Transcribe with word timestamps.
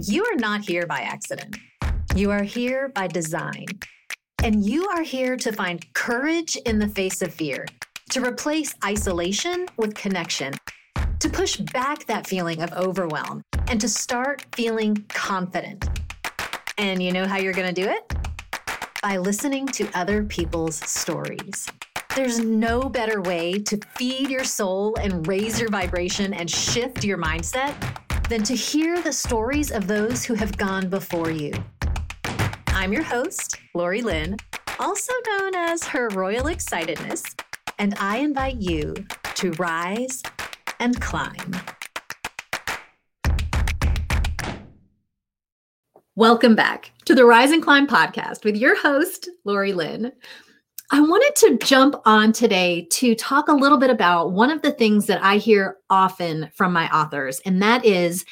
You 0.00 0.24
are 0.24 0.36
not 0.36 0.62
here 0.62 0.86
by 0.86 1.00
accident. 1.02 1.56
You 2.16 2.32
are 2.32 2.42
here 2.42 2.88
by 2.88 3.06
design. 3.06 3.66
And 4.42 4.64
you 4.64 4.88
are 4.88 5.02
here 5.02 5.36
to 5.36 5.52
find 5.52 5.86
courage 5.94 6.56
in 6.66 6.80
the 6.80 6.88
face 6.88 7.22
of 7.22 7.32
fear, 7.32 7.64
to 8.10 8.20
replace 8.20 8.74
isolation 8.84 9.66
with 9.76 9.94
connection, 9.94 10.52
to 11.20 11.28
push 11.28 11.58
back 11.58 12.06
that 12.06 12.26
feeling 12.26 12.60
of 12.60 12.72
overwhelm, 12.72 13.42
and 13.68 13.80
to 13.80 13.88
start 13.88 14.44
feeling 14.56 14.96
confident. 15.08 15.88
And 16.76 17.00
you 17.00 17.12
know 17.12 17.26
how 17.26 17.36
you're 17.36 17.52
going 17.52 17.72
to 17.72 17.82
do 17.82 17.88
it? 17.88 18.12
By 19.00 19.16
listening 19.16 19.66
to 19.68 19.88
other 19.94 20.24
people's 20.24 20.76
stories. 20.76 21.68
There's 22.16 22.40
no 22.40 22.88
better 22.88 23.22
way 23.22 23.60
to 23.60 23.78
feed 23.96 24.28
your 24.28 24.44
soul 24.44 24.96
and 25.00 25.26
raise 25.28 25.60
your 25.60 25.70
vibration 25.70 26.34
and 26.34 26.50
shift 26.50 27.04
your 27.04 27.18
mindset 27.18 27.74
than 28.28 28.42
to 28.42 28.54
hear 28.54 29.00
the 29.02 29.12
stories 29.12 29.70
of 29.70 29.86
those 29.86 30.24
who 30.24 30.34
have 30.34 30.56
gone 30.56 30.88
before 30.88 31.30
you. 31.30 31.52
I'm 32.68 32.92
your 32.92 33.02
host, 33.02 33.58
Lori 33.74 34.00
Lynn, 34.00 34.36
also 34.78 35.12
known 35.28 35.54
as 35.54 35.84
her 35.84 36.08
Royal 36.08 36.44
Excitedness, 36.44 37.22
and 37.78 37.94
I 37.98 38.18
invite 38.18 38.56
you 38.56 38.94
to 39.34 39.50
rise 39.52 40.22
and 40.80 40.98
climb. 41.00 41.54
Welcome 46.16 46.54
back 46.54 46.92
to 47.04 47.14
the 47.14 47.26
Rise 47.26 47.50
and 47.50 47.62
Climb 47.62 47.86
podcast 47.86 48.44
with 48.44 48.56
your 48.56 48.80
host, 48.80 49.28
Lori 49.44 49.72
Lynn. 49.74 50.12
I 50.90 51.00
wanted 51.00 51.34
to 51.36 51.58
jump 51.66 51.96
on 52.04 52.32
today 52.32 52.86
to 52.90 53.14
talk 53.14 53.48
a 53.48 53.54
little 53.54 53.78
bit 53.78 53.90
about 53.90 54.32
one 54.32 54.50
of 54.50 54.60
the 54.60 54.70
things 54.70 55.06
that 55.06 55.22
I 55.22 55.38
hear 55.38 55.78
often 55.88 56.50
from 56.54 56.72
my 56.72 56.88
authors, 56.90 57.40
and 57.46 57.62
that 57.62 57.84
is 57.84 58.24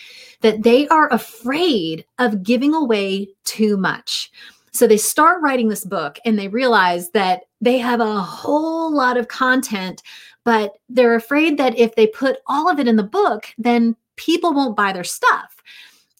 that 0.42 0.62
they 0.62 0.86
are 0.88 1.10
afraid 1.12 2.04
of 2.18 2.42
giving 2.42 2.74
away 2.74 3.28
too 3.44 3.76
much. 3.76 4.30
So 4.72 4.86
they 4.86 4.96
start 4.98 5.42
writing 5.42 5.68
this 5.68 5.84
book 5.84 6.18
and 6.24 6.38
they 6.38 6.48
realize 6.48 7.10
that 7.10 7.42
they 7.60 7.78
have 7.78 8.00
a 8.00 8.20
whole 8.20 8.94
lot 8.94 9.16
of 9.16 9.28
content, 9.28 10.02
but 10.44 10.78
they're 10.88 11.14
afraid 11.14 11.58
that 11.58 11.78
if 11.78 11.94
they 11.94 12.06
put 12.06 12.38
all 12.46 12.68
of 12.68 12.78
it 12.78 12.88
in 12.88 12.96
the 12.96 13.02
book, 13.02 13.46
then 13.56 13.96
people 14.16 14.52
won't 14.52 14.76
buy 14.76 14.92
their 14.92 15.04
stuff. 15.04 15.56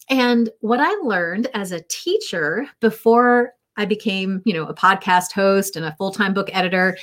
And 0.09 0.49
what 0.61 0.79
I 0.79 0.91
learned 1.03 1.47
as 1.53 1.71
a 1.71 1.83
teacher 1.89 2.67
before 2.79 3.53
I 3.77 3.85
became, 3.85 4.41
you 4.45 4.53
know, 4.53 4.65
a 4.65 4.73
podcast 4.73 5.31
host 5.31 5.75
and 5.75 5.85
a 5.85 5.95
full-time 5.95 6.33
book 6.33 6.49
editor 6.53 6.97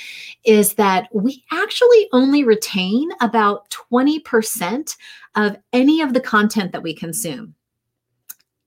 is 0.45 0.75
that 0.75 1.07
we 1.13 1.43
actually 1.51 2.07
only 2.13 2.43
retain 2.43 3.09
about 3.21 3.69
20% 3.91 4.95
of 5.35 5.57
any 5.73 6.01
of 6.01 6.13
the 6.13 6.21
content 6.21 6.71
that 6.71 6.83
we 6.83 6.93
consume. 6.93 7.55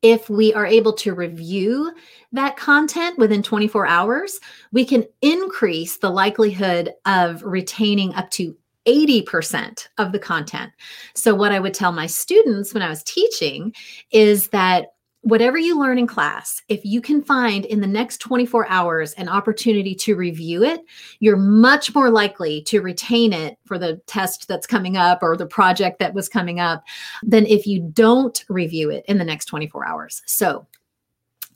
If 0.02 0.28
we 0.28 0.52
are 0.52 0.66
able 0.66 0.92
to 0.94 1.14
review 1.14 1.92
that 2.32 2.58
content 2.58 3.18
within 3.18 3.42
24 3.42 3.86
hours, 3.86 4.38
we 4.70 4.84
can 4.84 5.04
increase 5.22 5.96
the 5.96 6.10
likelihood 6.10 6.92
of 7.06 7.42
retaining 7.42 8.14
up 8.14 8.30
to 8.32 8.54
80% 8.86 9.88
of 9.98 10.12
the 10.12 10.18
content. 10.18 10.72
So, 11.14 11.34
what 11.34 11.52
I 11.52 11.60
would 11.60 11.74
tell 11.74 11.92
my 11.92 12.06
students 12.06 12.74
when 12.74 12.82
I 12.82 12.88
was 12.88 13.02
teaching 13.02 13.72
is 14.10 14.48
that 14.48 14.88
whatever 15.24 15.56
you 15.56 15.78
learn 15.78 15.98
in 15.98 16.06
class, 16.06 16.62
if 16.68 16.84
you 16.84 17.00
can 17.00 17.22
find 17.22 17.64
in 17.64 17.80
the 17.80 17.86
next 17.86 18.18
24 18.18 18.68
hours 18.68 19.14
an 19.14 19.28
opportunity 19.28 19.94
to 19.94 20.16
review 20.16 20.62
it, 20.62 20.82
you're 21.18 21.38
much 21.38 21.94
more 21.94 22.10
likely 22.10 22.62
to 22.62 22.82
retain 22.82 23.32
it 23.32 23.58
for 23.64 23.78
the 23.78 23.96
test 24.06 24.46
that's 24.46 24.66
coming 24.66 24.98
up 24.98 25.22
or 25.22 25.36
the 25.36 25.46
project 25.46 25.98
that 25.98 26.12
was 26.12 26.28
coming 26.28 26.60
up 26.60 26.84
than 27.22 27.46
if 27.46 27.66
you 27.66 27.80
don't 27.94 28.44
review 28.50 28.90
it 28.90 29.02
in 29.08 29.16
the 29.16 29.24
next 29.24 29.46
24 29.46 29.86
hours. 29.86 30.22
So 30.26 30.66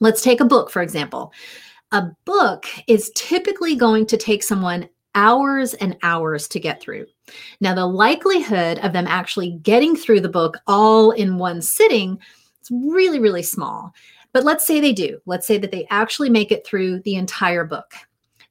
let's 0.00 0.22
take 0.22 0.40
a 0.40 0.46
book, 0.46 0.70
for 0.70 0.80
example. 0.80 1.32
A 1.92 2.06
book 2.24 2.64
is 2.86 3.12
typically 3.14 3.76
going 3.76 4.06
to 4.06 4.16
take 4.16 4.42
someone 4.42 4.88
hours 5.14 5.74
and 5.74 5.96
hours 6.02 6.48
to 6.48 6.60
get 6.60 6.80
through. 6.80 7.06
Now, 7.60 7.74
the 7.74 7.86
likelihood 7.86 8.78
of 8.78 8.94
them 8.94 9.06
actually 9.06 9.58
getting 9.62 9.94
through 9.94 10.20
the 10.20 10.28
book 10.28 10.56
all 10.66 11.10
in 11.10 11.36
one 11.36 11.60
sitting 11.60 12.18
it's 12.68 12.84
really, 12.86 13.18
really 13.18 13.42
small. 13.42 13.92
But 14.32 14.44
let's 14.44 14.66
say 14.66 14.80
they 14.80 14.92
do. 14.92 15.20
Let's 15.26 15.46
say 15.46 15.58
that 15.58 15.70
they 15.70 15.86
actually 15.90 16.30
make 16.30 16.52
it 16.52 16.66
through 16.66 17.00
the 17.00 17.14
entire 17.14 17.64
book. 17.64 17.92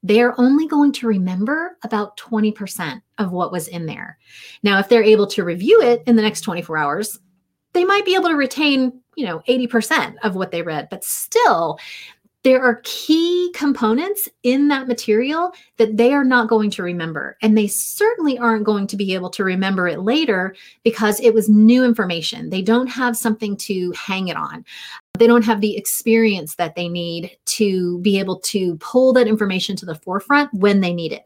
They're 0.04 0.40
only 0.40 0.68
going 0.68 0.92
to 0.94 1.08
remember 1.08 1.78
about 1.84 2.18
20% 2.18 3.02
of 3.18 3.32
what 3.32 3.52
was 3.52 3.68
in 3.68 3.86
there. 3.86 4.18
Now, 4.64 4.80
if 4.80 4.90
they're 4.90 5.04
able 5.04 5.28
to 5.28 5.44
review 5.44 5.82
it 5.82 6.04
in 6.08 6.16
the 6.16 6.22
next 6.22 6.42
24 6.42 6.78
hours, 6.78 7.20
they 7.74 7.84
might 7.84 8.06
be 8.06 8.16
able 8.16 8.30
to 8.30 8.36
retain, 8.36 9.02
you 9.16 9.26
know, 9.26 9.42
80% 9.48 10.16
of 10.24 10.36
what 10.36 10.52
they 10.52 10.62
read, 10.62 10.88
but 10.90 11.04
still 11.04 11.78
there 12.48 12.64
are 12.64 12.80
key 12.86 13.52
components 13.54 14.30
in 14.42 14.70
that 14.70 14.88
material 14.88 15.52
that 15.76 15.98
they 15.98 16.14
are 16.14 16.24
not 16.24 16.48
going 16.48 16.70
to 16.70 16.82
remember. 16.82 17.38
And 17.42 17.58
they 17.58 17.68
certainly 17.68 18.38
aren't 18.38 18.64
going 18.64 18.88
to 18.88 18.96
be 18.96 19.14
able 19.14 19.30
to 19.32 19.44
remember 19.44 19.86
it 19.86 20.00
later 20.00 20.56
because 20.82 21.20
it 21.20 21.34
was 21.34 21.50
new 21.50 21.84
information. 21.84 22.50
They 22.50 22.62
don't 22.62 22.88
have 22.88 23.18
something 23.18 23.58
to 23.58 23.92
hang 23.92 24.30
it 24.30 24.38
on. 24.38 24.64
They 25.16 25.28
don't 25.28 25.44
have 25.44 25.60
the 25.60 25.76
experience 25.76 26.56
that 26.56 26.76
they 26.76 26.88
need 26.88 27.38
to 27.48 28.00
be 28.00 28.18
able 28.18 28.40
to 28.40 28.78
pull 28.78 29.12
that 29.12 29.28
information 29.28 29.76
to 29.76 29.86
the 29.86 29.96
forefront 29.96 30.50
when 30.54 30.80
they 30.80 30.94
need 30.94 31.12
it. 31.12 31.26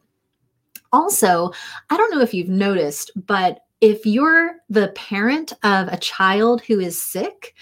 Also, 0.92 1.52
I 1.92 1.98
don't 1.98 2.10
know 2.10 2.22
if 2.22 2.34
you've 2.34 2.50
noticed, 2.50 3.12
but 3.28 3.60
if 3.80 4.08
you're 4.08 4.56
the 4.70 4.88
parent 4.96 5.54
of 5.62 5.88
a 5.88 5.98
child 5.98 6.64
who 6.64 6.80
is 6.80 7.00
sick, 7.00 7.54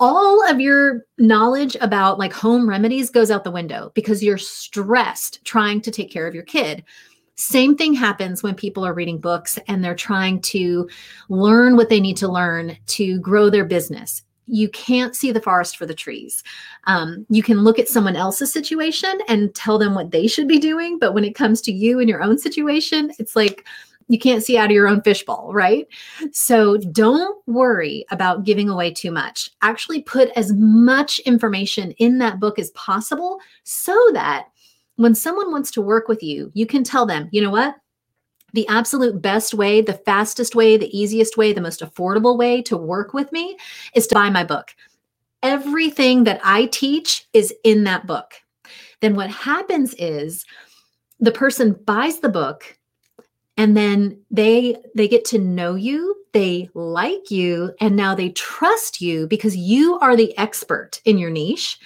all 0.00 0.48
of 0.48 0.58
your 0.58 1.04
knowledge 1.18 1.76
about 1.80 2.18
like 2.18 2.32
home 2.32 2.68
remedies 2.68 3.10
goes 3.10 3.30
out 3.30 3.44
the 3.44 3.50
window 3.50 3.92
because 3.94 4.24
you're 4.24 4.38
stressed 4.38 5.44
trying 5.44 5.80
to 5.82 5.90
take 5.90 6.10
care 6.10 6.26
of 6.26 6.34
your 6.34 6.42
kid. 6.42 6.82
Same 7.36 7.76
thing 7.76 7.92
happens 7.92 8.42
when 8.42 8.54
people 8.54 8.84
are 8.84 8.94
reading 8.94 9.18
books 9.18 9.58
and 9.68 9.84
they're 9.84 9.94
trying 9.94 10.40
to 10.42 10.88
learn 11.28 11.76
what 11.76 11.90
they 11.90 12.00
need 12.00 12.16
to 12.16 12.28
learn 12.28 12.76
to 12.86 13.20
grow 13.20 13.50
their 13.50 13.64
business. 13.64 14.22
You 14.46 14.68
can't 14.70 15.14
see 15.14 15.32
the 15.32 15.40
forest 15.40 15.76
for 15.76 15.86
the 15.86 15.94
trees. 15.94 16.42
Um, 16.84 17.24
you 17.28 17.42
can 17.42 17.60
look 17.60 17.78
at 17.78 17.88
someone 17.88 18.16
else's 18.16 18.52
situation 18.52 19.20
and 19.28 19.54
tell 19.54 19.78
them 19.78 19.94
what 19.94 20.10
they 20.10 20.26
should 20.26 20.48
be 20.48 20.58
doing. 20.58 20.98
But 20.98 21.14
when 21.14 21.24
it 21.24 21.34
comes 21.34 21.60
to 21.62 21.72
you 21.72 22.00
and 22.00 22.08
your 22.08 22.22
own 22.22 22.38
situation, 22.38 23.12
it's 23.18 23.36
like, 23.36 23.66
you 24.10 24.18
can't 24.18 24.42
see 24.42 24.58
out 24.58 24.66
of 24.66 24.70
your 24.72 24.88
own 24.88 25.00
fishbowl, 25.02 25.52
right? 25.54 25.86
So 26.32 26.78
don't 26.78 27.38
worry 27.46 28.04
about 28.10 28.42
giving 28.42 28.68
away 28.68 28.92
too 28.92 29.12
much. 29.12 29.48
Actually, 29.62 30.02
put 30.02 30.30
as 30.30 30.52
much 30.52 31.20
information 31.20 31.92
in 31.92 32.18
that 32.18 32.40
book 32.40 32.58
as 32.58 32.72
possible 32.72 33.38
so 33.62 33.96
that 34.12 34.48
when 34.96 35.14
someone 35.14 35.52
wants 35.52 35.70
to 35.70 35.80
work 35.80 36.08
with 36.08 36.24
you, 36.24 36.50
you 36.54 36.66
can 36.66 36.82
tell 36.82 37.06
them, 37.06 37.28
you 37.30 37.40
know 37.40 37.50
what? 37.50 37.76
The 38.52 38.66
absolute 38.66 39.22
best 39.22 39.54
way, 39.54 39.80
the 39.80 39.94
fastest 39.94 40.56
way, 40.56 40.76
the 40.76 40.98
easiest 40.98 41.36
way, 41.36 41.52
the 41.52 41.60
most 41.60 41.80
affordable 41.80 42.36
way 42.36 42.62
to 42.62 42.76
work 42.76 43.14
with 43.14 43.30
me 43.30 43.56
is 43.94 44.08
to 44.08 44.16
buy 44.16 44.28
my 44.28 44.42
book. 44.42 44.74
Everything 45.44 46.24
that 46.24 46.40
I 46.42 46.66
teach 46.66 47.28
is 47.32 47.54
in 47.62 47.84
that 47.84 48.08
book. 48.08 48.34
Then 49.02 49.14
what 49.14 49.30
happens 49.30 49.94
is 49.98 50.44
the 51.20 51.30
person 51.30 51.74
buys 51.84 52.18
the 52.18 52.28
book 52.28 52.76
and 53.60 53.76
then 53.76 54.18
they 54.30 54.74
they 54.94 55.06
get 55.06 55.26
to 55.26 55.38
know 55.38 55.74
you 55.74 56.16
they 56.32 56.70
like 56.72 57.30
you 57.30 57.74
and 57.78 57.94
now 57.94 58.14
they 58.14 58.30
trust 58.30 59.02
you 59.02 59.26
because 59.26 59.54
you 59.54 59.98
are 59.98 60.16
the 60.16 60.36
expert 60.38 61.02
in 61.04 61.18
your 61.18 61.28
niche. 61.28 61.78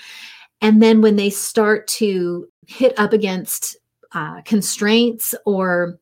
And 0.60 0.80
then 0.80 1.00
when 1.00 1.16
they 1.16 1.30
start 1.30 1.88
to 1.98 2.46
hit 2.68 2.96
up 2.96 3.12
against 3.12 3.76
uh, 4.12 4.42
constraints 4.42 5.34
or 5.46 5.98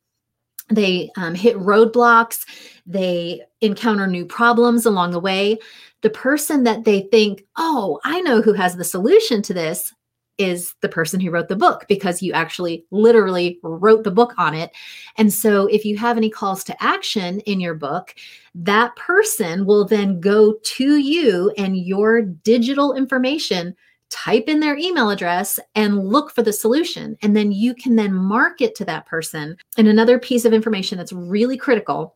they 0.69 1.10
um, 1.16 1.34
hit 1.34 1.56
roadblocks 1.56 2.44
they 2.84 3.41
encounter 3.62 4.06
new 4.06 4.27
problems 4.27 4.84
along 4.84 5.10
the 5.10 5.21
way 5.21 5.56
the 6.03 6.10
person 6.10 6.65
that 6.65 6.84
they 6.84 7.01
think 7.10 7.45
oh 7.57 7.98
i 8.04 8.21
know 8.21 8.41
who 8.41 8.53
has 8.53 8.77
the 8.77 8.84
solution 8.84 9.42
to 9.42 9.53
this 9.53 9.92
is 10.38 10.74
the 10.80 10.88
person 10.88 11.20
who 11.20 11.30
wrote 11.30 11.48
the 11.48 11.56
book 11.56 11.84
because 11.88 12.22
you 12.22 12.32
actually 12.32 12.84
literally 12.90 13.58
wrote 13.62 14.04
the 14.04 14.10
book 14.10 14.34
on 14.38 14.54
it. 14.54 14.70
And 15.16 15.32
so 15.32 15.66
if 15.66 15.84
you 15.84 15.96
have 15.98 16.16
any 16.16 16.30
calls 16.30 16.64
to 16.64 16.82
action 16.82 17.40
in 17.40 17.60
your 17.60 17.74
book, 17.74 18.14
that 18.54 18.94
person 18.96 19.66
will 19.66 19.84
then 19.84 20.20
go 20.20 20.54
to 20.62 20.96
you 20.96 21.52
and 21.58 21.76
your 21.76 22.22
digital 22.22 22.94
information 22.94 23.74
type 24.12 24.44
in 24.46 24.60
their 24.60 24.76
email 24.76 25.08
address 25.08 25.58
and 25.74 26.06
look 26.06 26.30
for 26.30 26.42
the 26.42 26.52
solution 26.52 27.16
and 27.22 27.34
then 27.34 27.50
you 27.50 27.74
can 27.74 27.96
then 27.96 28.12
market 28.12 28.74
to 28.74 28.84
that 28.84 29.06
person 29.06 29.56
and 29.78 29.88
another 29.88 30.18
piece 30.18 30.44
of 30.44 30.52
information 30.52 30.98
that's 30.98 31.14
really 31.14 31.56
critical 31.56 32.14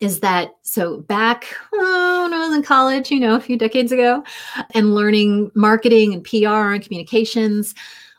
is 0.00 0.20
that 0.20 0.50
so 0.62 0.98
back 0.98 1.46
oh, 1.72 2.22
when 2.22 2.32
I 2.32 2.46
was 2.46 2.56
in 2.56 2.62
college, 2.62 3.10
you 3.10 3.20
know, 3.20 3.34
a 3.34 3.40
few 3.40 3.58
decades 3.58 3.92
ago, 3.92 4.22
and 4.74 4.94
learning 4.94 5.50
marketing 5.54 6.14
and 6.14 6.24
PR 6.24 6.72
and 6.72 6.82
communications, 6.82 7.74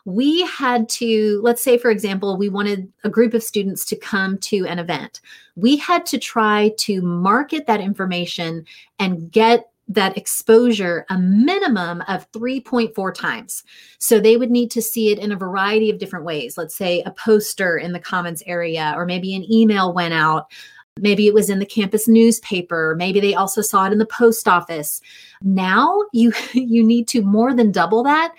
we 0.05 0.41
had 0.45 0.89
to, 0.89 1.39
let's 1.43 1.63
say, 1.63 1.77
for 1.77 1.91
example, 1.91 2.37
we 2.37 2.49
wanted 2.49 2.91
a 3.03 3.09
group 3.09 3.33
of 3.33 3.43
students 3.43 3.85
to 3.85 3.95
come 3.95 4.37
to 4.39 4.65
an 4.65 4.79
event. 4.79 5.21
We 5.55 5.77
had 5.77 6.05
to 6.07 6.17
try 6.17 6.73
to 6.79 7.01
market 7.01 7.67
that 7.67 7.81
information 7.81 8.65
and 8.97 9.31
get 9.31 9.69
that 9.89 10.15
exposure 10.17 11.05
a 11.09 11.17
minimum 11.17 12.01
of 12.07 12.31
3.4 12.31 13.13
times. 13.13 13.63
So 13.97 14.19
they 14.19 14.37
would 14.37 14.51
need 14.51 14.69
to 14.71 14.81
see 14.81 15.11
it 15.11 15.17
in 15.17 15.31
a 15.31 15.37
variety 15.37 15.89
of 15.89 15.97
different 15.97 16.25
ways. 16.25 16.57
Let's 16.57 16.75
say 16.75 17.01
a 17.01 17.11
poster 17.11 17.77
in 17.77 17.91
the 17.91 17.99
comments 17.99 18.43
area, 18.45 18.93
or 18.95 19.05
maybe 19.05 19.35
an 19.35 19.51
email 19.51 19.93
went 19.93 20.13
out. 20.13 20.51
Maybe 21.01 21.27
it 21.27 21.33
was 21.33 21.49
in 21.49 21.59
the 21.59 21.65
campus 21.65 22.07
newspaper. 22.07 22.95
Maybe 22.97 23.19
they 23.19 23.33
also 23.33 23.61
saw 23.61 23.85
it 23.85 23.91
in 23.91 23.99
the 23.99 24.05
post 24.05 24.47
office. 24.47 25.01
Now 25.41 26.01
you 26.13 26.33
you 26.53 26.83
need 26.83 27.07
to 27.09 27.21
more 27.21 27.53
than 27.53 27.71
double 27.71 28.03
that 28.03 28.33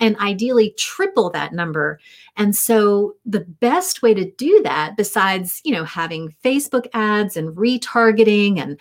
and 0.00 0.16
ideally 0.18 0.74
triple 0.78 1.30
that 1.30 1.52
number. 1.52 1.98
And 2.36 2.54
so 2.54 3.16
the 3.26 3.40
best 3.40 4.02
way 4.02 4.14
to 4.14 4.30
do 4.32 4.60
that 4.62 4.96
besides, 4.96 5.60
you 5.64 5.72
know, 5.72 5.84
having 5.84 6.34
Facebook 6.44 6.86
ads 6.94 7.36
and 7.36 7.56
retargeting 7.56 8.60
and 8.60 8.78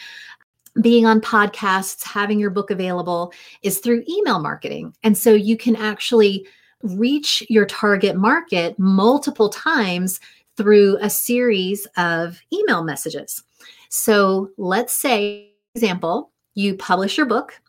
being 0.81 1.07
on 1.07 1.21
podcasts, 1.21 2.03
having 2.06 2.39
your 2.39 2.51
book 2.51 2.69
available 2.69 3.33
is 3.63 3.80
through 3.80 4.03
email 4.07 4.39
marketing. 4.39 4.94
And 5.03 5.18
so 5.18 5.33
you 5.33 5.57
can 5.57 5.75
actually 5.75 6.47
reach 6.83 7.44
your 7.50 7.65
target 7.65 8.15
market 8.15 8.77
multiple 8.77 9.50
times 9.50 10.19
through 10.57 10.98
a 11.00 11.09
series 11.09 11.88
of 11.95 12.42
email 12.51 12.83
messages. 12.83 13.44
So 13.89 14.50
let's 14.57 14.95
say, 14.95 15.54
example, 15.75 16.31
you 16.56 16.75
publish 16.75 17.18
your 17.18 17.27
book, 17.27 17.62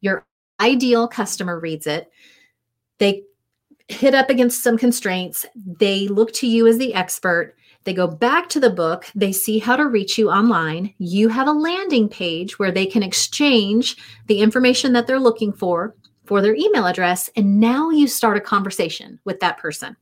your 0.00 0.26
ideal 0.60 1.08
customer 1.08 1.58
reads 1.58 1.86
it, 1.86 2.10
they 2.98 3.22
hit 3.88 4.14
up 4.14 4.30
against 4.30 4.62
some 4.62 4.78
constraints, 4.78 5.44
they 5.56 6.06
look 6.08 6.32
to 6.34 6.46
you 6.46 6.66
as 6.66 6.78
the 6.78 6.94
expert, 6.94 7.54
they 7.84 7.92
go 7.92 8.06
back 8.06 8.48
to 8.50 8.60
the 8.60 8.70
book, 8.70 9.06
they 9.14 9.32
see 9.32 9.58
how 9.58 9.76
to 9.76 9.86
reach 9.86 10.16
you 10.16 10.30
online. 10.30 10.94
You 10.98 11.28
have 11.28 11.48
a 11.48 11.52
landing 11.52 12.08
page 12.08 12.58
where 12.58 12.72
they 12.72 12.86
can 12.86 13.02
exchange 13.02 13.96
the 14.26 14.40
information 14.40 14.92
that 14.94 15.06
they're 15.06 15.20
looking 15.20 15.52
for 15.52 15.94
for 16.24 16.40
their 16.40 16.54
email 16.54 16.86
address. 16.86 17.28
And 17.36 17.60
now 17.60 17.90
you 17.90 18.06
start 18.06 18.38
a 18.38 18.40
conversation 18.40 19.20
with 19.24 19.40
that 19.40 19.58
person. 19.58 19.96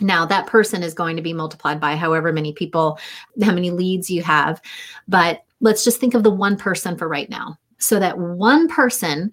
Now, 0.00 0.24
that 0.26 0.46
person 0.46 0.82
is 0.82 0.94
going 0.94 1.16
to 1.16 1.22
be 1.22 1.32
multiplied 1.32 1.80
by 1.80 1.96
however 1.96 2.32
many 2.32 2.52
people, 2.52 2.98
how 3.42 3.52
many 3.52 3.70
leads 3.70 4.10
you 4.10 4.22
have. 4.22 4.60
But 5.08 5.42
let's 5.60 5.84
just 5.84 6.00
think 6.00 6.14
of 6.14 6.22
the 6.22 6.30
one 6.30 6.56
person 6.56 6.96
for 6.96 7.08
right 7.08 7.28
now. 7.28 7.58
So 7.78 7.98
that 7.98 8.18
one 8.18 8.68
person 8.68 9.32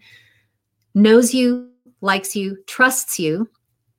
knows 0.94 1.34
you, 1.34 1.70
likes 2.02 2.36
you, 2.36 2.58
trusts 2.68 3.20
you, 3.20 3.50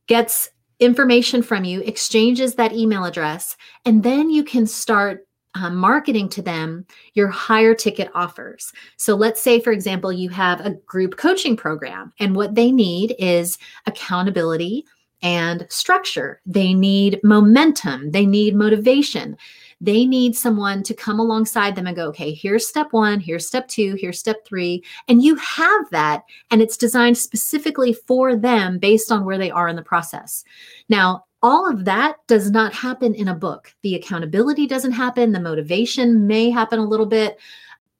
gets 0.06 0.50
information 0.78 1.42
from 1.42 1.64
you, 1.64 1.80
exchanges 1.82 2.54
that 2.54 2.72
email 2.72 3.04
address, 3.04 3.56
and 3.84 4.02
then 4.02 4.30
you 4.30 4.44
can 4.44 4.66
start 4.66 5.26
uh, 5.54 5.70
marketing 5.70 6.28
to 6.28 6.42
them 6.42 6.84
your 7.14 7.28
higher 7.28 7.74
ticket 7.74 8.10
offers. 8.14 8.72
So 8.98 9.14
let's 9.14 9.40
say, 9.40 9.58
for 9.58 9.72
example, 9.72 10.12
you 10.12 10.28
have 10.28 10.60
a 10.60 10.74
group 10.86 11.16
coaching 11.16 11.56
program, 11.56 12.12
and 12.20 12.36
what 12.36 12.54
they 12.54 12.70
need 12.70 13.14
is 13.18 13.58
accountability 13.86 14.84
and 15.26 15.66
structure. 15.68 16.40
They 16.46 16.72
need 16.72 17.18
momentum, 17.24 18.12
they 18.12 18.24
need 18.24 18.54
motivation. 18.54 19.36
They 19.80 20.06
need 20.06 20.36
someone 20.36 20.84
to 20.84 20.94
come 20.94 21.18
alongside 21.18 21.74
them 21.74 21.88
and 21.88 21.96
go, 21.96 22.06
okay, 22.06 22.32
here's 22.32 22.66
step 22.66 22.92
one, 22.92 23.18
here's 23.18 23.46
step 23.46 23.66
two, 23.66 23.96
here's 24.00 24.20
step 24.20 24.46
three. 24.46 24.84
And 25.08 25.22
you 25.22 25.34
have 25.34 25.90
that, 25.90 26.22
and 26.50 26.62
it's 26.62 26.76
designed 26.76 27.18
specifically 27.18 27.92
for 27.92 28.36
them 28.36 28.78
based 28.78 29.10
on 29.10 29.24
where 29.24 29.36
they 29.36 29.50
are 29.50 29.68
in 29.68 29.76
the 29.76 29.82
process. 29.82 30.44
Now, 30.88 31.24
all 31.42 31.68
of 31.68 31.84
that 31.86 32.16
does 32.28 32.50
not 32.52 32.72
happen 32.72 33.12
in 33.14 33.28
a 33.28 33.34
book. 33.34 33.74
The 33.82 33.96
accountability 33.96 34.66
doesn't 34.68 34.92
happen, 34.92 35.32
the 35.32 35.40
motivation 35.40 36.26
may 36.26 36.50
happen 36.50 36.78
a 36.78 36.88
little 36.88 37.04
bit 37.04 37.36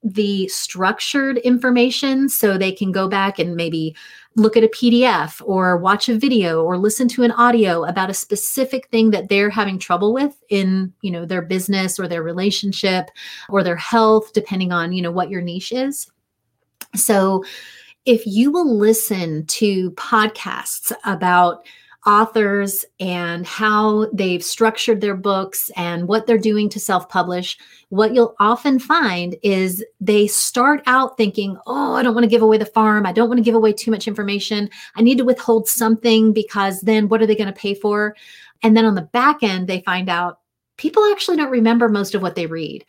the 0.03 0.47
structured 0.47 1.37
information 1.39 2.29
so 2.29 2.57
they 2.57 2.71
can 2.71 2.91
go 2.91 3.07
back 3.07 3.39
and 3.39 3.55
maybe 3.55 3.95
look 4.35 4.55
at 4.55 4.63
a 4.63 4.67
PDF 4.67 5.41
or 5.45 5.77
watch 5.77 6.07
a 6.07 6.17
video 6.17 6.63
or 6.63 6.77
listen 6.77 7.07
to 7.07 7.23
an 7.23 7.31
audio 7.31 7.83
about 7.83 8.09
a 8.09 8.13
specific 8.13 8.87
thing 8.89 9.09
that 9.09 9.29
they're 9.29 9.49
having 9.49 9.79
trouble 9.79 10.13
with 10.13 10.41
in, 10.49 10.93
you 11.01 11.09
know, 11.09 11.25
their 11.25 11.41
business 11.41 11.99
or 11.99 12.07
their 12.07 12.21
relationship 12.21 13.09
or 13.49 13.63
their 13.63 13.75
health 13.75 14.31
depending 14.33 14.71
on, 14.71 14.93
you 14.93 15.01
know, 15.01 15.11
what 15.11 15.31
your 15.31 15.41
niche 15.41 15.71
is. 15.71 16.09
So 16.95 17.43
if 18.05 18.25
you 18.25 18.51
will 18.51 18.77
listen 18.77 19.45
to 19.47 19.91
podcasts 19.91 20.91
about 21.03 21.65
authors 22.07 22.85
and 23.01 23.45
how 23.45 24.07
they've 24.13 24.43
structured 24.43 25.01
their 25.01 25.15
books 25.15 25.69
and 25.75 26.07
what 26.07 26.25
they're 26.25 26.37
doing 26.37 26.69
to 26.69 26.79
self 26.79 27.09
publish, 27.09 27.57
what 27.89 28.13
you'll 28.13 28.35
often 28.39 28.79
find 28.79 29.35
is 29.43 29.83
they 29.99 30.25
start 30.25 30.81
out 30.87 31.17
thinking, 31.17 31.57
oh, 31.67 31.95
I 31.95 32.01
don't 32.01 32.15
want 32.15 32.23
to 32.23 32.29
give 32.29 32.41
away 32.41 32.57
the 32.57 32.65
farm. 32.65 33.05
I 33.05 33.11
don't 33.11 33.27
want 33.27 33.39
to 33.39 33.43
give 33.43 33.55
away 33.55 33.73
too 33.73 33.91
much 33.91 34.07
information. 34.07 34.69
I 34.95 35.01
need 35.01 35.17
to 35.17 35.25
withhold 35.25 35.67
something 35.67 36.31
because 36.31 36.79
then 36.81 37.09
what 37.09 37.21
are 37.21 37.27
they 37.27 37.35
going 37.35 37.53
to 37.53 37.59
pay 37.59 37.73
for? 37.73 38.15
And 38.63 38.75
then 38.75 38.85
on 38.85 38.95
the 38.95 39.01
back 39.01 39.43
end, 39.43 39.67
they 39.67 39.81
find 39.81 40.09
out 40.09 40.39
people 40.77 41.03
actually 41.11 41.37
don't 41.37 41.51
remember 41.51 41.89
most 41.89 42.15
of 42.15 42.21
what 42.21 42.35
they 42.35 42.47
read. 42.47 42.85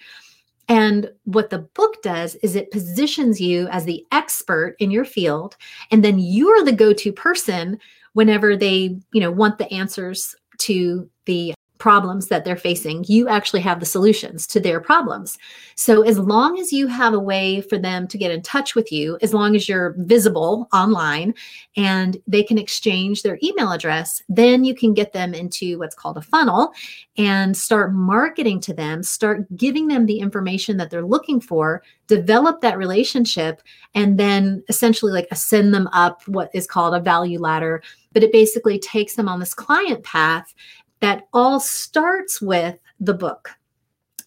And 0.68 1.10
what 1.24 1.50
the 1.50 1.60
book 1.60 2.02
does 2.02 2.34
is 2.36 2.54
it 2.54 2.70
positions 2.70 3.40
you 3.40 3.68
as 3.68 3.84
the 3.84 4.04
expert 4.12 4.76
in 4.78 4.90
your 4.90 5.06
field. 5.06 5.56
And 5.90 6.04
then 6.04 6.18
you're 6.18 6.62
the 6.62 6.72
go 6.72 6.92
to 6.92 7.10
person 7.10 7.80
whenever 8.12 8.56
they, 8.56 8.98
you 9.12 9.20
know, 9.20 9.30
want 9.30 9.58
the 9.58 9.72
answers 9.72 10.34
to 10.58 11.08
the 11.26 11.54
problems 11.78 12.26
that 12.28 12.44
they're 12.44 12.56
facing, 12.56 13.04
you 13.08 13.28
actually 13.28 13.60
have 13.60 13.80
the 13.80 13.86
solutions 13.86 14.46
to 14.48 14.60
their 14.60 14.80
problems. 14.80 15.38
So, 15.76 16.02
as 16.02 16.18
long 16.18 16.58
as 16.58 16.72
you 16.72 16.86
have 16.88 17.14
a 17.14 17.20
way 17.20 17.60
for 17.60 17.78
them 17.78 18.08
to 18.08 18.18
get 18.18 18.30
in 18.30 18.42
touch 18.42 18.74
with 18.74 18.90
you, 18.92 19.18
as 19.22 19.32
long 19.32 19.54
as 19.54 19.68
you're 19.68 19.94
visible 19.98 20.68
online 20.72 21.34
and 21.76 22.16
they 22.26 22.42
can 22.42 22.58
exchange 22.58 23.22
their 23.22 23.38
email 23.42 23.72
address, 23.72 24.22
then 24.28 24.64
you 24.64 24.74
can 24.74 24.92
get 24.92 25.12
them 25.12 25.34
into 25.34 25.78
what's 25.78 25.94
called 25.94 26.16
a 26.16 26.22
funnel 26.22 26.72
and 27.16 27.56
start 27.56 27.94
marketing 27.94 28.60
to 28.60 28.74
them, 28.74 29.02
start 29.02 29.44
giving 29.56 29.88
them 29.88 30.06
the 30.06 30.18
information 30.18 30.76
that 30.76 30.90
they're 30.90 31.04
looking 31.04 31.40
for, 31.40 31.82
develop 32.08 32.60
that 32.60 32.78
relationship, 32.78 33.62
and 33.94 34.18
then 34.18 34.64
essentially 34.68 35.12
like 35.12 35.28
ascend 35.30 35.72
them 35.72 35.88
up 35.92 36.26
what 36.26 36.50
is 36.52 36.66
called 36.66 36.94
a 36.94 37.00
value 37.00 37.38
ladder. 37.38 37.82
But 38.12 38.24
it 38.24 38.32
basically 38.32 38.78
takes 38.78 39.14
them 39.14 39.28
on 39.28 39.38
this 39.38 39.54
client 39.54 40.02
path 40.02 40.54
that 41.00 41.28
all 41.32 41.60
starts 41.60 42.40
with 42.40 42.78
the 43.00 43.14
book. 43.14 43.50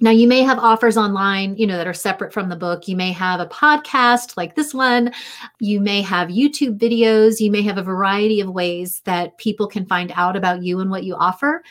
Now 0.04 0.10
you 0.10 0.28
may 0.28 0.42
have 0.42 0.58
offers 0.58 0.98
online, 0.98 1.56
you 1.58 1.68
know, 1.68 1.78
that 1.78 1.86
are 1.86 1.94
separate 1.94 2.34
from 2.34 2.50
the 2.50 2.56
book. 2.56 2.88
You 2.88 2.96
may 2.96 3.12
have 3.12 3.40
a 3.40 3.46
podcast 3.46 4.36
like 4.36 4.56
this 4.56 4.74
one. 4.74 5.14
You 5.60 5.80
may 5.80 6.02
have 6.02 6.30
YouTube 6.30 6.80
videos. 6.80 7.40
You 7.40 7.52
may 7.52 7.62
have 7.62 7.78
a 7.78 7.84
variety 7.84 8.42
of 8.42 8.50
ways 8.50 9.02
that 9.06 9.38
people 9.38 9.68
can 9.68 9.86
find 9.86 10.12
out 10.16 10.36
about 10.36 10.64
you 10.64 10.80
and 10.80 10.90
what 10.90 11.04
you 11.04 11.16
offer. 11.16 11.62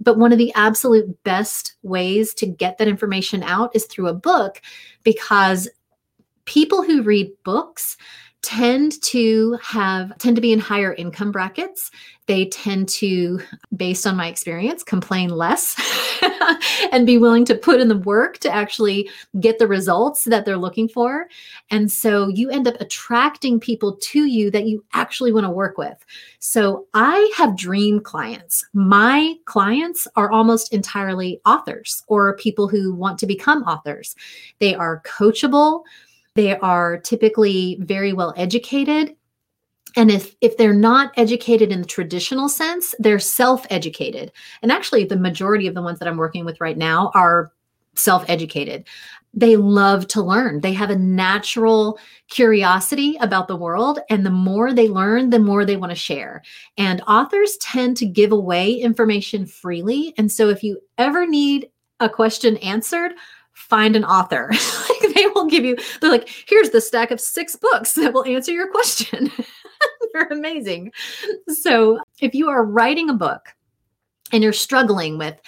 But 0.00 0.18
one 0.18 0.32
of 0.32 0.38
the 0.38 0.52
absolute 0.54 1.22
best 1.24 1.76
ways 1.82 2.34
to 2.34 2.46
get 2.46 2.76
that 2.76 2.88
information 2.88 3.42
out 3.42 3.74
is 3.74 3.86
through 3.86 4.08
a 4.08 4.14
book 4.14 4.60
because 5.02 5.66
people 6.44 6.82
who 6.82 7.02
read 7.02 7.32
books 7.42 7.96
tend 8.48 9.02
to 9.02 9.58
have 9.62 10.16
tend 10.16 10.34
to 10.34 10.40
be 10.40 10.54
in 10.54 10.58
higher 10.58 10.94
income 10.94 11.30
brackets. 11.30 11.90
They 12.24 12.46
tend 12.46 12.88
to 12.90 13.42
based 13.76 14.06
on 14.06 14.16
my 14.16 14.26
experience 14.26 14.82
complain 14.82 15.28
less 15.28 15.76
and 16.92 17.04
be 17.04 17.18
willing 17.18 17.44
to 17.44 17.54
put 17.54 17.78
in 17.78 17.88
the 17.88 17.98
work 17.98 18.38
to 18.38 18.50
actually 18.50 19.10
get 19.38 19.58
the 19.58 19.66
results 19.66 20.24
that 20.24 20.46
they're 20.46 20.56
looking 20.56 20.88
for. 20.88 21.28
And 21.70 21.92
so 21.92 22.28
you 22.28 22.48
end 22.48 22.66
up 22.66 22.80
attracting 22.80 23.60
people 23.60 23.98
to 24.00 24.24
you 24.24 24.50
that 24.50 24.64
you 24.64 24.82
actually 24.94 25.30
want 25.32 25.44
to 25.44 25.50
work 25.50 25.76
with. 25.76 26.02
So 26.38 26.86
i 26.94 27.30
have 27.36 27.54
dream 27.54 28.00
clients. 28.00 28.64
My 28.72 29.34
clients 29.44 30.08
are 30.16 30.30
almost 30.30 30.72
entirely 30.72 31.38
authors 31.44 32.02
or 32.06 32.34
people 32.38 32.66
who 32.66 32.94
want 32.94 33.18
to 33.18 33.26
become 33.26 33.62
authors. 33.64 34.16
They 34.58 34.74
are 34.74 35.02
coachable 35.02 35.82
they 36.38 36.56
are 36.56 36.98
typically 36.98 37.78
very 37.80 38.12
well 38.12 38.32
educated. 38.36 39.16
And 39.96 40.08
if, 40.08 40.36
if 40.40 40.56
they're 40.56 40.72
not 40.72 41.10
educated 41.16 41.72
in 41.72 41.80
the 41.80 41.86
traditional 41.86 42.48
sense, 42.48 42.94
they're 43.00 43.18
self 43.18 43.66
educated. 43.70 44.30
And 44.62 44.70
actually, 44.70 45.02
the 45.02 45.16
majority 45.16 45.66
of 45.66 45.74
the 45.74 45.82
ones 45.82 45.98
that 45.98 46.06
I'm 46.06 46.16
working 46.16 46.44
with 46.44 46.60
right 46.60 46.78
now 46.78 47.10
are 47.16 47.50
self 47.96 48.24
educated. 48.28 48.86
They 49.34 49.56
love 49.56 50.06
to 50.08 50.22
learn. 50.22 50.60
They 50.60 50.72
have 50.74 50.90
a 50.90 50.96
natural 50.96 51.98
curiosity 52.30 53.16
about 53.20 53.48
the 53.48 53.56
world. 53.56 53.98
And 54.08 54.24
the 54.24 54.30
more 54.30 54.72
they 54.72 54.86
learn, 54.88 55.30
the 55.30 55.40
more 55.40 55.64
they 55.64 55.76
want 55.76 55.90
to 55.90 55.96
share. 55.96 56.42
And 56.76 57.02
authors 57.08 57.56
tend 57.56 57.96
to 57.96 58.06
give 58.06 58.30
away 58.30 58.74
information 58.74 59.44
freely. 59.44 60.14
And 60.16 60.30
so 60.30 60.50
if 60.50 60.62
you 60.62 60.78
ever 60.98 61.26
need 61.26 61.68
a 61.98 62.08
question 62.08 62.58
answered, 62.58 63.10
find 63.58 63.96
an 63.96 64.04
author. 64.04 64.50
like 64.88 65.14
they 65.14 65.26
will 65.26 65.46
give 65.46 65.64
you, 65.64 65.76
they're 66.00 66.10
like, 66.10 66.28
here's 66.46 66.70
the 66.70 66.80
stack 66.80 67.10
of 67.10 67.20
six 67.20 67.56
books 67.56 67.92
that 67.94 68.14
will 68.14 68.24
answer 68.24 68.52
your 68.52 68.70
question. 68.70 69.30
they're 70.12 70.28
amazing. 70.28 70.92
So 71.48 71.98
if 72.20 72.34
you 72.34 72.48
are 72.48 72.64
writing 72.64 73.10
a 73.10 73.14
book 73.14 73.48
and 74.32 74.42
you're 74.42 74.52
struggling 74.52 75.18
with, 75.18 75.38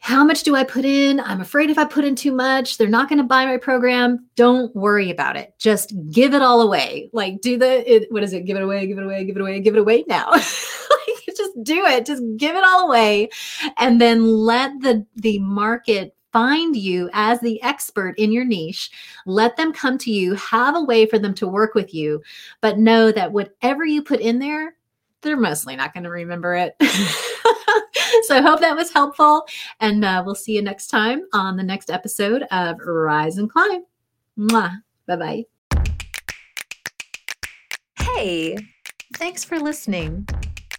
how 0.00 0.24
much 0.24 0.44
do 0.44 0.54
I 0.54 0.62
put 0.62 0.84
in? 0.84 1.20
I'm 1.20 1.40
afraid 1.40 1.70
if 1.70 1.76
I 1.76 1.84
put 1.84 2.04
in 2.04 2.14
too 2.14 2.32
much, 2.32 2.78
they're 2.78 2.88
not 2.88 3.08
going 3.08 3.18
to 3.18 3.24
buy 3.24 3.44
my 3.44 3.56
program. 3.56 4.28
Don't 4.36 4.74
worry 4.74 5.10
about 5.10 5.36
it. 5.36 5.52
Just 5.58 5.92
give 6.10 6.34
it 6.34 6.40
all 6.40 6.62
away. 6.62 7.10
Like, 7.12 7.40
do 7.40 7.58
the, 7.58 7.92
it, 7.92 8.10
what 8.10 8.22
is 8.22 8.32
it? 8.32 8.44
Give 8.46 8.56
it 8.56 8.62
away, 8.62 8.86
give 8.86 8.98
it 8.98 9.04
away, 9.04 9.24
give 9.24 9.36
it 9.36 9.40
away, 9.40 9.60
give 9.60 9.74
it 9.74 9.80
away 9.80 10.04
now. 10.06 10.30
like, 10.30 10.42
just 11.36 11.62
do 11.62 11.84
it. 11.84 12.06
Just 12.06 12.22
give 12.36 12.54
it 12.54 12.64
all 12.64 12.86
away. 12.86 13.28
And 13.76 14.00
then 14.00 14.24
let 14.24 14.80
the, 14.80 15.04
the 15.16 15.40
market 15.40 16.14
find 16.32 16.76
you 16.76 17.10
as 17.12 17.40
the 17.40 17.60
expert 17.62 18.18
in 18.18 18.32
your 18.32 18.44
niche. 18.44 18.90
Let 19.26 19.56
them 19.56 19.72
come 19.72 19.98
to 19.98 20.10
you, 20.10 20.34
have 20.34 20.76
a 20.76 20.82
way 20.82 21.06
for 21.06 21.18
them 21.18 21.34
to 21.34 21.48
work 21.48 21.74
with 21.74 21.94
you, 21.94 22.22
but 22.60 22.78
know 22.78 23.12
that 23.12 23.32
whatever 23.32 23.84
you 23.84 24.02
put 24.02 24.20
in 24.20 24.38
there, 24.38 24.74
they're 25.22 25.36
mostly 25.36 25.76
not 25.76 25.94
going 25.94 26.04
to 26.04 26.10
remember 26.10 26.54
it. 26.54 26.76
so 28.24 28.36
I 28.36 28.40
hope 28.40 28.60
that 28.60 28.76
was 28.76 28.92
helpful. 28.92 29.46
And 29.80 30.04
uh, 30.04 30.22
we'll 30.24 30.34
see 30.34 30.54
you 30.54 30.62
next 30.62 30.88
time 30.88 31.22
on 31.32 31.56
the 31.56 31.62
next 31.62 31.90
episode 31.90 32.44
of 32.50 32.78
Rise 32.80 33.38
and 33.38 33.50
Climb. 33.50 33.84
Bye 34.36 34.76
bye. 35.06 35.44
Hey, 37.98 38.56
thanks 39.16 39.44
for 39.44 39.58
listening. 39.58 40.28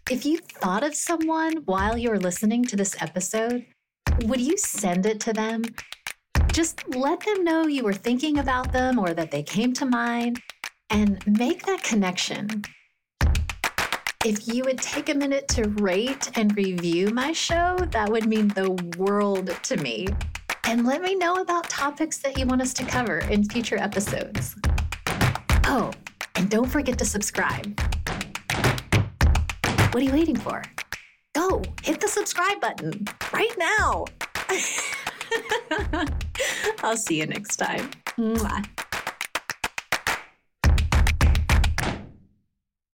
If 0.09 0.25
you 0.25 0.37
thought 0.37 0.83
of 0.83 0.95
someone 0.95 1.57
while 1.65 1.97
you 1.97 2.09
were 2.09 2.19
listening 2.19 2.63
to 2.65 2.75
this 2.75 2.95
episode, 3.01 3.65
would 4.23 4.41
you 4.41 4.57
send 4.57 5.05
it 5.05 5.19
to 5.21 5.33
them? 5.33 5.63
Just 6.51 6.83
let 6.95 7.19
them 7.21 7.43
know 7.43 7.67
you 7.67 7.83
were 7.83 7.93
thinking 7.93 8.39
about 8.39 8.71
them 8.71 8.99
or 8.99 9.13
that 9.13 9.31
they 9.31 9.43
came 9.43 9.73
to 9.73 9.85
mind 9.85 10.41
and 10.89 11.23
make 11.25 11.65
that 11.65 11.83
connection. 11.83 12.63
If 14.25 14.47
you 14.47 14.63
would 14.65 14.79
take 14.79 15.09
a 15.09 15.13
minute 15.13 15.47
to 15.49 15.69
rate 15.79 16.29
and 16.37 16.55
review 16.57 17.09
my 17.11 17.31
show, 17.31 17.77
that 17.91 18.09
would 18.09 18.25
mean 18.25 18.49
the 18.49 18.71
world 18.97 19.55
to 19.63 19.77
me. 19.77 20.07
And 20.65 20.85
let 20.85 21.01
me 21.01 21.15
know 21.15 21.35
about 21.35 21.69
topics 21.69 22.17
that 22.17 22.37
you 22.37 22.45
want 22.45 22.61
us 22.61 22.73
to 22.73 22.85
cover 22.85 23.19
in 23.19 23.45
future 23.45 23.77
episodes. 23.77 24.55
Oh, 25.65 25.91
and 26.35 26.49
don't 26.49 26.67
forget 26.67 26.97
to 26.99 27.05
subscribe. 27.05 27.79
What 29.91 29.95
are 29.95 30.05
you 30.05 30.11
waiting 30.11 30.35
for? 30.35 30.63
Go 31.35 31.61
hit 31.83 31.99
the 31.99 32.07
subscribe 32.07 32.59
button 32.59 33.07
right 33.33 33.55
now. 33.57 34.05
I'll 36.83 36.97
see 36.97 37.19
you 37.19 37.27
next 37.27 37.57
time. 37.57 37.91
Mwah. 38.17 38.78